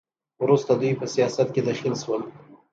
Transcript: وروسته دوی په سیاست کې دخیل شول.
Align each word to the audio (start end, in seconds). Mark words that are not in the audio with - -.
وروسته 0.43 0.71
دوی 0.81 0.93
په 0.99 1.05
سیاست 1.13 1.47
کې 1.53 1.61
دخیل 1.67 1.95
شول. 2.03 2.21